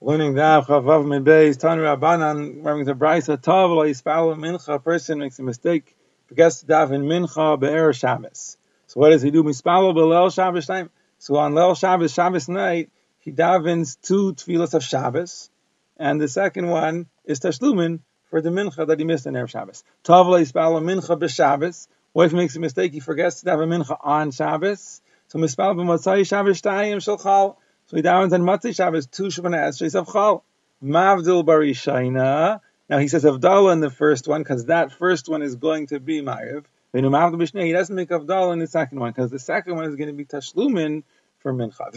[0.00, 4.74] Learning that Chavav Medbeis Tanu Rabbanan, wearing the Brisa Tav Lo Yispal Mincha.
[4.74, 5.96] A person makes a mistake,
[6.28, 8.56] forgets to daven Mincha Be'er Shabbos.
[8.86, 9.42] So what does he do?
[9.42, 10.90] Mispalo Belel Shabbos time.
[11.18, 15.50] So on Lel Shabbos Shabbos night, he davens two tefillas of Shabbos,
[15.96, 17.98] and the second one is Tashlumin
[18.30, 19.82] for the Mincha that he missed in Erev Shabbos.
[20.04, 21.88] Tav Lo Yispal Mincha B'Shabbos.
[22.12, 22.92] What if he makes a mistake?
[22.92, 25.02] He forgets to daven Mincha on Shabbos.
[25.26, 27.56] So Mispal B'Motzai Shabbos Tayim Shulchal.
[27.88, 30.44] So he davens on Matzah Shabbos two Shemana Esrei of Chal.
[30.84, 32.60] Mavdil Barishaina.
[32.88, 35.98] Now he says Avdallah in the first one because that first one is going to
[35.98, 36.64] be Ma'ariv.
[36.92, 40.14] He doesn't make Avdallah in the second one because the second one is going to
[40.14, 41.02] be Tashlumin
[41.38, 41.90] for Mincha.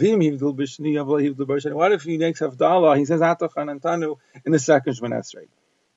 [1.74, 2.96] What if he makes Avdallah?
[2.96, 5.48] He says Atachan Antanu in the second Shemana Esrei.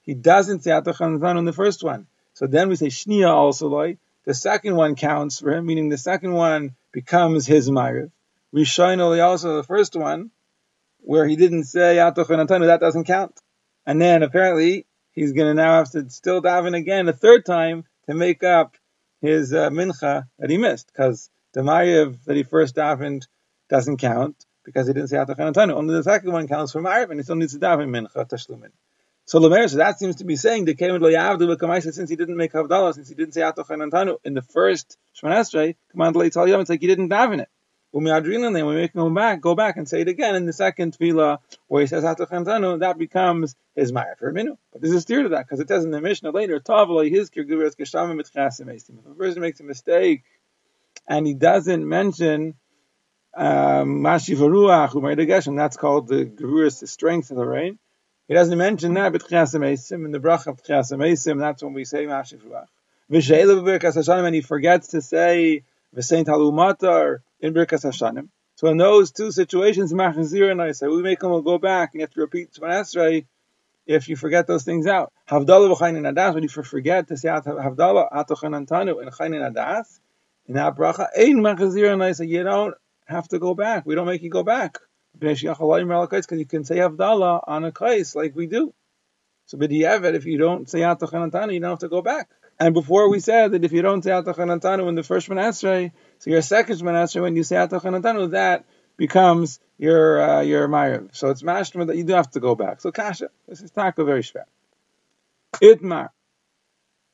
[0.02, 2.08] He doesn't say Atachan Antanu in the first one.
[2.34, 3.98] So then we say Shnia also like.
[4.26, 8.12] The second one counts for him, meaning the second one becomes his Ma'ariv.
[8.54, 10.32] Rishon also the first one,
[11.00, 13.40] where he didn't say Antanu, that doesn't count.
[13.86, 17.86] And then apparently he's going to now have to still daven again a third time
[18.08, 18.78] to make up
[19.22, 23.28] his uh, mincha that he missed, because the Ma'ariv that he first davened
[23.70, 25.74] doesn't count because he didn't say Antanu.
[25.74, 28.72] Only the second one counts for Ma'ariv, and he still needs to daven mincha tashlumin.
[29.28, 32.16] So Lamer, so that seems to be saying the Kemed Lo Yavdu B'Kamaisa, since he
[32.16, 35.76] didn't make Havdalah, since he didn't say Atoch and Antanu in the first Shemon Esrei,
[35.90, 36.36] Command it's
[36.70, 37.50] like he didn't daven it.
[37.96, 40.98] Umiadrinan, then we make him back, go back and say it again in the second
[40.98, 44.58] tefillah where he says Hatachantanu, that becomes his Ma'ar for Minu.
[44.74, 47.30] But there's a steer to that because it says in the Mishnah later, Tavali his
[47.30, 50.24] Kirguras Geshamim If a person makes a mistake
[51.08, 52.56] and he doesn't mention
[53.34, 57.80] um, Mashiv Ruach Umaydageshem, that's called the Geruras, the strength of the rain.
[58.28, 62.06] He doesn't mention that, but Tchiasim in the Bracha of Tchiasim that's when we say
[62.06, 62.68] Mashiv Ruach.
[63.08, 65.64] And he forgets to say
[65.96, 68.30] V'sein Talumatar in Birkas Hashanim.
[68.56, 72.00] So in those two situations, Machazir and I say, we make them go back and
[72.00, 73.26] you have to repeat Shemon Esrei
[73.86, 75.12] if you forget those things out.
[75.30, 80.00] Havdalah v'chayin adas, when you forget to say Havdalah, atochan antanu, and chayin adas,
[80.48, 82.76] in that bracha, ein machazir and I say, you don't
[83.06, 83.86] have to go back.
[83.86, 84.80] We don't make you go back.
[85.18, 88.74] Because you can say Havdalah on a kais like we do.
[89.48, 92.30] So b'di'evet, if you don't say atochan antanu, you don't have to go back.
[92.60, 95.92] And before we said that if you don't say atochan antanu in the first Shemon
[96.20, 98.66] so your second Shemana when you say Atachanatanu, that
[98.98, 101.16] becomes your uh, your Ma'ariv.
[101.16, 102.82] So it's mashma that you do have to go back.
[102.82, 104.46] So Kasha, this is Taka very shver.
[105.56, 106.10] Itmar.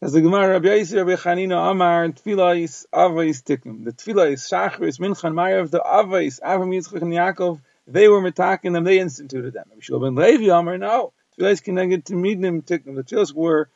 [0.01, 3.85] As the Gemara Rabbi Yisrael Rabbi Chanina Amar Tfilais Avais Tikkun.
[3.85, 8.83] The Tfilais Shachris Minchan Ma'ariv the Avais Avram Yitzchak and Yaakov they were metaking them.
[8.83, 9.65] They instituted them.
[9.69, 11.13] Rabbi Shua ben Levi Amar no.
[11.37, 12.95] Tfilais connected to Midnim Tikkun.
[12.95, 13.69] The Tfilas were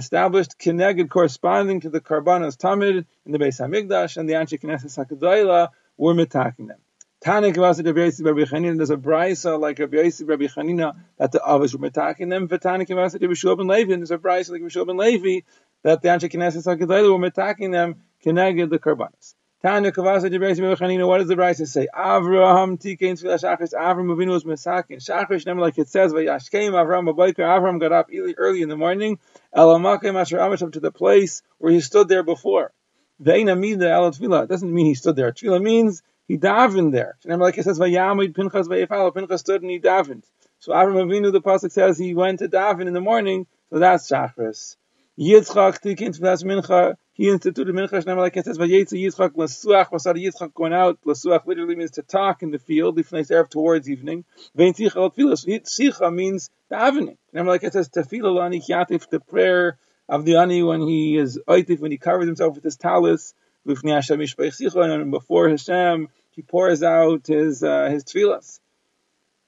[0.00, 4.96] established kineged corresponding to the karbanos tamid in the Beis Hamikdash and the Anshe Knesset
[4.98, 6.78] Hakadayla were mitaking them.
[7.20, 11.32] Tana Kavasa Rabbi Yossi Rabbi Chanina, there's a brisa like Rabbi Yossi Rabbi Chanina that
[11.32, 12.48] the Avos were mitaking them.
[12.48, 15.40] Vatana Kavasa Rabbi Shua ben Levi, there's a brisa like Rabbi Shua ben Levi
[15.82, 19.34] that the Anshe Knesset Hakadayla were mitaking them kineged the karbanos.
[19.62, 21.86] Tanya Kavasa Rabbi Yossi what does the brisa say?
[21.94, 25.06] Avraham Tikein Tfilah Shachris, Avram Avinu was misakin.
[25.06, 29.18] Shachris, never like it says, Vayashkeim Avram Abayker, Avram got up early in the morning,
[29.54, 32.72] Elamakim Asher Amish up to the place where he stood there before.
[33.22, 35.30] It doesn't mean he stood there.
[35.30, 37.18] Tefillah means he davened there.
[37.26, 40.22] Like it says, Vayamid Pinchas Vayefal, Pinchas stood and he davened.
[40.60, 44.10] So Avram Avinu, the pasuk says he went to daven in the morning, so that's
[44.10, 44.76] Shachris.
[45.18, 50.16] Yitzchak Tikin Tfilas Mincha, he instituted Mincha Shnei like it says, Vayetze Yitzchak Lasuach, Vasad
[50.16, 54.24] Yitzchak going out, Lasuach literally means to talk in the field, Lifnei Erev towards evening.
[54.54, 57.16] Vein Ticha Tfilas, Sicha means davening.
[57.32, 59.78] Remember like it says, Tefillah Lani Kyatif, the prayer
[60.08, 63.34] of the Ani when he is Oitif, when he covers himself with his talis,
[63.66, 68.60] Lifnei Hashem Yishpech Sicha, and before Hashem, he pours out his, uh, his Tfilas.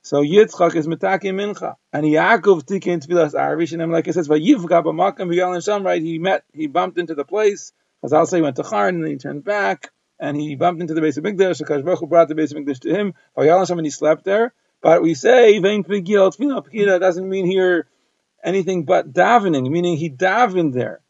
[0.04, 1.76] So Yitzchak is Mitaki Mincha.
[1.92, 6.02] And Yaakov Tikin Tfilas Arish, and like it says, Vayivga B'makam V'yal Sham, right?
[6.02, 7.72] He met, he bumped into the place.
[8.02, 10.80] As I'll say, he went to Charan, and then he turned back, and he bumped
[10.80, 11.62] into the base of Mikdash.
[11.62, 13.14] Akash Baruch brought the base of Mikdash to him.
[13.36, 14.52] V'yal Sham, and he slept there.
[14.80, 17.86] But we say, Vein Pigil Tfilah Pekida doesn't mean here
[18.42, 21.01] anything but davening, meaning he davened there.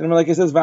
[0.00, 0.58] Like it says, You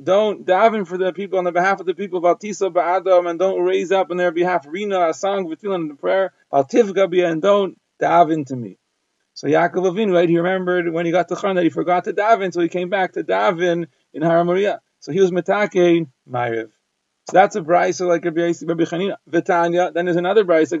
[0.00, 3.36] don't daven for the people on the behalf of the people of Altisa Ba'adam and
[3.38, 7.42] don't raise up on their behalf Rina, a song, Vitfilan, in the prayer, Altivgabia, and
[7.42, 8.78] don't daven to me.
[9.34, 12.12] So Yaakov Avinu, right, he remembered when he got to Khan that he forgot to
[12.12, 14.78] daven, so he came back to daven in Haramaria.
[15.00, 16.70] So he was Metake Ma'ariv.
[17.26, 19.16] So that's a brisa like Rabbi Chanina.
[19.28, 19.92] Vitanya.
[19.92, 20.80] Then there's another brisa, and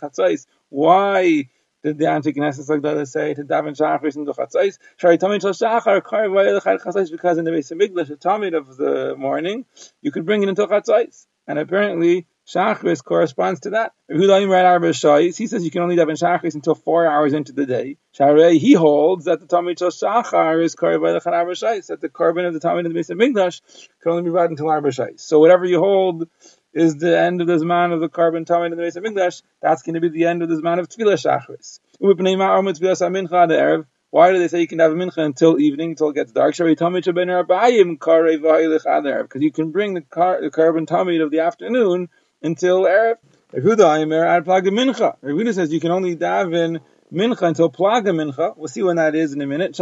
[0.00, 0.46] Chatzais.
[0.70, 1.50] Why
[1.82, 4.78] did the Antik Knesset like that say to daven Shachris and Chatzais?
[4.96, 8.56] Shari Tamid Shal Shachar Kar Vayelechad Chatzais because in the base of English, the Tamid
[8.56, 9.64] of the morning,
[10.00, 11.26] you could bring it into Chatzais.
[11.46, 13.92] And apparently, Shachris corresponds to that.
[14.08, 17.96] He says you can only daven Shachris until four hours into the day.
[18.16, 21.98] Sharei, he holds that the Talmud Shal Shachar is carried by the Chan Arba that
[22.00, 24.92] the carbon of the Talmud in the base of can only be brought until Arba
[25.16, 26.28] So whatever you hold
[26.72, 29.42] is the end of the Zman of the carbon Talmud in the base of Migdash,
[29.60, 31.78] that's going to be the end of the Zman of Tfilah Shachris.
[34.10, 36.54] Why do they say you can have a mincha until evening, until it gets dark?
[36.54, 36.76] Because you
[39.50, 42.10] can bring the, car, the carbon tamid of the afternoon
[42.42, 43.16] until erev.
[43.54, 46.80] Rehuda says you can only daven
[47.10, 48.54] mincha until plaga mincha.
[48.56, 49.74] We'll see when that is in a minute.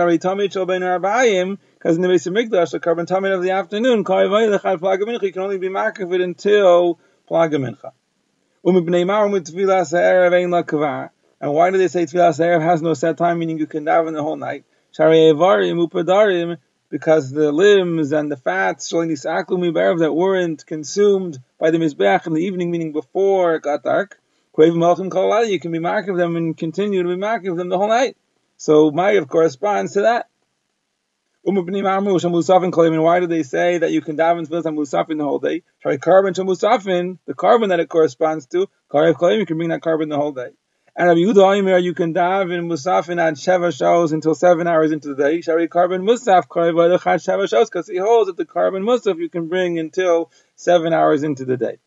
[1.80, 5.56] Because in the base of Mikdash, the carbon tamid of the afternoon, you can only
[5.56, 7.92] be marked it until plaga mincha.
[11.42, 14.12] And why do they say Tfilas Erev has no set time, meaning you can daven
[14.12, 14.66] the whole night?
[16.90, 22.70] Because the limbs and the fats that weren't consumed by the Mizbeach in the evening,
[22.70, 24.20] meaning before it got dark,
[24.58, 28.18] you can be marking them and continue to be marking them the whole night.
[28.58, 30.26] So Ma'ariv corresponds to that.
[31.42, 31.54] Why
[33.20, 35.62] do they say that you can daven tefillas and musafin the whole day?
[35.80, 38.68] Try carbon to musafin, the carbon that it corresponds to.
[38.92, 40.50] You can bring that carbon the whole day.
[40.94, 45.14] And Rabbi Yehuda Omer, you can daven musafin at sheva shows until seven hours into
[45.14, 45.40] the day.
[45.40, 49.78] Shari carbon musaf sheva shows because he holds that the carbon musaf you can bring
[49.78, 51.78] until seven hours into the day.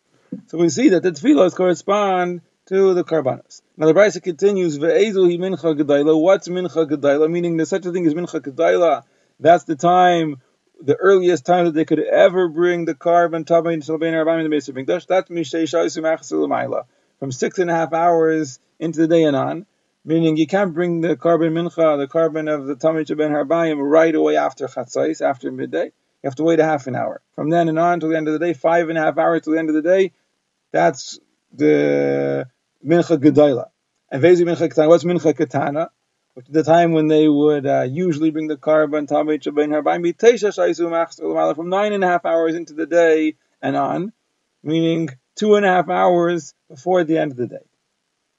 [0.47, 3.61] So we see that the tefillos correspond to the karbanos.
[3.77, 6.19] Now the Brisa continues, Ve'ezu mincha gedayla.
[6.19, 7.29] What's mincha?
[7.29, 9.03] Meaning there's such a thing as mincha gedayla.
[9.43, 10.41] That's the time,
[10.81, 14.13] the earliest time that they could ever bring the carbon tabayin shalbein
[14.45, 15.05] in the of Mikdash.
[15.05, 16.85] That's mishtei shaisu machsul
[17.19, 19.65] from six and a half hours into the day and on,
[20.05, 24.15] meaning you can't bring the carbon mincha, the carbon of the Tamid Ben Harbayim, right
[24.15, 25.85] away after Chatzais, after midday.
[25.85, 27.21] You have to wait a half an hour.
[27.35, 29.41] From then and on to the end of the day, five and a half hours
[29.41, 30.13] to the end of the day,
[30.71, 31.19] that's
[31.53, 32.47] the
[32.85, 33.65] mincha gedayla.
[34.09, 35.89] And Vezi mincha katana, what's mincha katana?
[36.33, 41.56] Which is the time when they would uh, usually bring the carbon Tamid Ben Harbayim,
[41.56, 44.13] from nine and a half hours into the day and on,
[44.63, 47.65] meaning two and a half hours before the end of the day.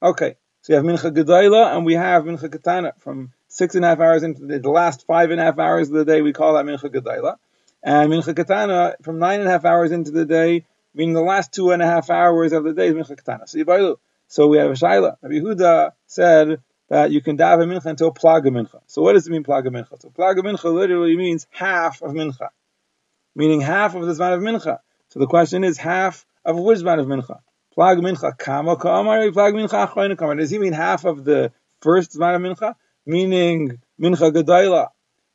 [0.03, 3.89] Okay, so you have Mincha Gedayla and we have Mincha Katana from six and a
[3.89, 6.33] half hours into the, the, last five and a half hours of the day, we
[6.33, 7.37] call that Mincha Gedayla.
[7.83, 11.53] And Mincha Katana from nine and a half hours into the day, meaning the last
[11.53, 13.47] two and a half hours of the day is Mincha Katana.
[13.47, 13.97] So Yibailu.
[14.27, 15.17] So we have a Shaila.
[15.23, 16.61] Rabbi Yehuda said
[16.95, 18.81] that you can daven Mincha until Plaga Mincha.
[18.87, 20.01] So what does it mean Plaga Mincha?
[20.01, 22.51] So Plaga Mincha literally means half of Mincha.
[23.35, 24.79] Meaning half of the Zman of Mincha.
[25.09, 27.41] So the question is half of which Zman of Mincha?
[27.77, 30.37] Plag mincha kama kamar, plag mincha achroina kamar.
[30.37, 31.51] Does he mean half of the
[31.81, 32.77] first zman of mincha?
[33.05, 34.91] Meaning mincha gedayla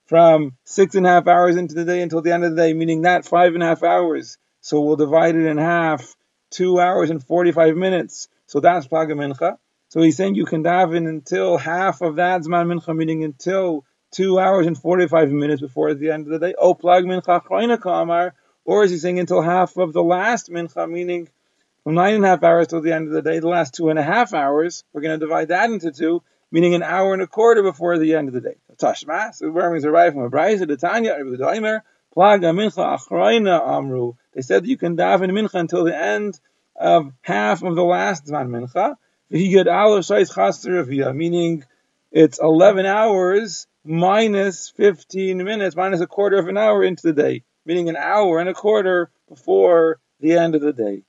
[0.05, 2.71] from six and a half hours into the day until the end of the day,
[2.71, 4.37] meaning that five and a half hours.
[4.61, 6.15] So we'll divide it in half,
[6.51, 8.29] two hours and 45 minutes.
[8.47, 9.57] So that's plag mincha.
[9.89, 14.39] So he's saying you can daven until half of that zman mincha, meaning until two
[14.39, 16.53] hours and 45 minutes before the end of the day.
[16.57, 18.33] Oh, mincha kamar.
[18.65, 21.29] Or is he saying until half of the last mincha, meaning
[21.83, 23.89] from nine and a half hours till the end of the day, the last two
[23.89, 26.21] and a half hours, we're going to divide that into two,
[26.51, 28.57] meaning an hour and a quarter before the end of the day.
[28.77, 31.81] Tashma, so where we arrive from a the Tanya, Daimer,
[32.15, 34.13] Plaga Mincha Achroina Amru.
[34.33, 36.39] They said you can daven Mincha until the end
[36.75, 38.95] of half of the last Zman Mincha.
[39.29, 41.63] He get Chasr uh, meaning
[42.11, 47.43] it's 11 hours minus 15 minutes, minus a quarter of an hour into the day,
[47.65, 51.03] meaning an hour and a quarter before the end of the day.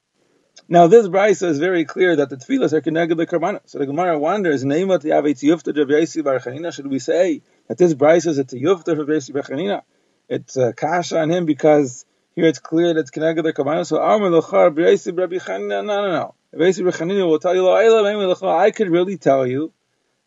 [0.68, 3.86] Now this brisa is very clear that the tefillas are connected to the So the
[3.86, 8.44] Gemara wonders, Neimat Yavet Yufta Javesi Barchanina, should we say that this brisa is a
[8.44, 9.82] Tiyufta Javesi Barchanina?
[10.28, 12.04] It's a kasha on him because
[12.36, 14.76] here it's clear that it's connected to the So Amar Lochar
[15.16, 16.34] Rabbi Chanina, no, no, no.
[16.52, 19.72] Will tell you, I could really tell you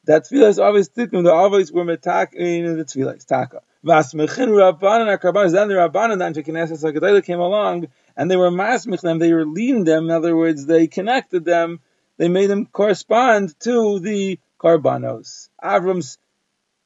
[0.05, 3.61] that tefillas always tikkun, the always were metak in the tefillas, taka.
[3.85, 9.01] Vasmechin Rabbanan HaKarbanos, then the Rabbanan, then Shekineses HaGedayla came along, and they were masmich
[9.01, 11.81] them, they were leading them, in other words, they connected them,
[12.17, 15.49] they made them correspond to the Karbanos.
[15.61, 16.17] Avram's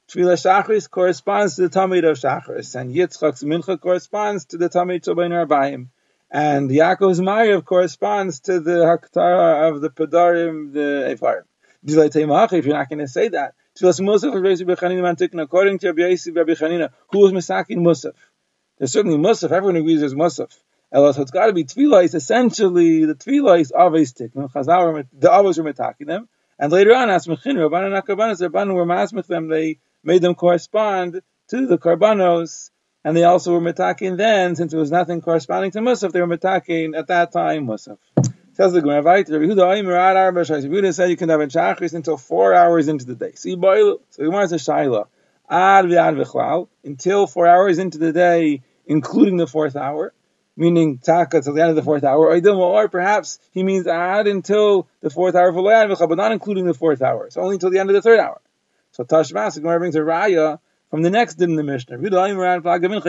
[0.08, 5.04] Tefillah Shachris corresponds to the Tamid of Shachris, and Yitzchak's Mincha corresponds to the Tamid
[5.04, 5.88] Shobain Arbaim.
[6.30, 11.44] And Yaakov's Mariv corresponds to the Haktara of the Pedarim, the Ephraim.
[11.82, 17.32] If you're not going to say that, according to Rabbi Yossi Rabbi Chanina, who was
[17.32, 18.12] Misakin Musaf?
[18.76, 20.52] There's certainly Musaf, everyone agrees there's Musaf.
[20.92, 25.72] So it's got to be Tfilah, essentially, the Tfilah is always Tikna, the Avos were
[25.72, 30.34] metaking them, and later on, Asmechin, Rabbanan Akabanas, Rabbanan were masmich them, they made them
[30.34, 32.70] correspond to the Karbanos,
[33.04, 36.26] and they also were metaking then, since it was nothing corresponding to Musaf, they were
[36.26, 37.98] metaking at that time Musaf.
[38.54, 39.02] Says the Gemara?
[39.02, 43.32] Rabbi Yehuda said you can have in shachris until four hours into the day.
[43.36, 45.06] So Gemara says shayla
[45.48, 50.12] ad v'ad v'chlal until four hours into the day, including the fourth hour,
[50.56, 52.34] meaning taka till the end of the fourth hour.
[52.34, 57.30] Or perhaps he means ad until the fourth hour but not including the fourth hour.
[57.30, 58.40] So only until the end of the third hour.
[58.90, 60.58] So Tashmas, the Gemara brings a raya
[60.90, 61.98] from the next din in the Mishnah.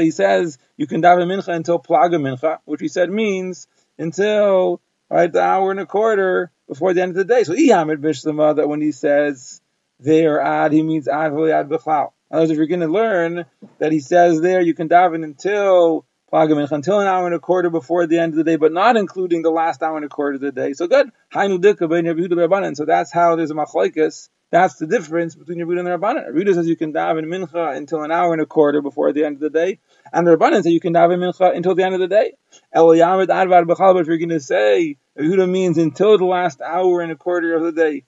[0.02, 3.68] He says you can daven mincha until plaga mincha, which he said means
[3.98, 7.44] until right, the hour and a quarter before the end of the day.
[7.44, 9.62] So Ihamid Bishlama that when he says
[10.00, 12.12] there ad, he means ad ad b'chlal.
[12.32, 13.46] In other words, if you're going to learn
[13.80, 18.06] that he says there you can daven until until an hour and a quarter before
[18.06, 20.42] the end of the day, but not including the last hour and a quarter of
[20.42, 20.74] the day.
[20.74, 21.10] So good.
[21.34, 24.30] So that's how there's a machlaikas.
[24.52, 26.34] That's the difference between Yehuda and the Rabbanan.
[26.34, 29.36] Yehuda says you can daven mincha until an hour and a quarter before the end
[29.36, 29.80] of the day,
[30.12, 32.34] and the Rabbanan say you can daven mincha until the end of the day.
[32.74, 36.62] El Yamid Advar B'chal, but if you're going to say Yehuda means until the last
[36.62, 38.06] hour and a quarter of the day,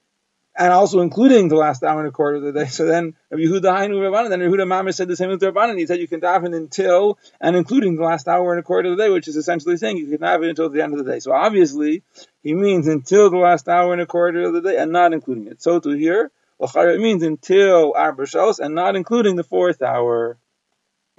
[0.58, 2.66] and also including the last hour and a quarter of the day.
[2.66, 5.78] So then Yehuda Hainu Rabbanan, then Yehuda Mamish said the same with Rabbanan.
[5.78, 8.98] He said you can daven until and including the last hour and a quarter of
[8.98, 11.20] the day, which is essentially saying you can daven until the end of the day.
[11.20, 12.04] So obviously
[12.44, 15.48] he means until the last hour and a quarter of the day, and not including
[15.48, 15.62] it.
[15.62, 18.26] So to here, it means until Arba
[18.60, 20.38] and not including the fourth hour.